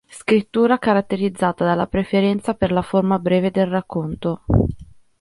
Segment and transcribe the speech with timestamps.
[0.09, 4.43] Scrittura caratterizzata dalla preferenza per la forma breve del racconto.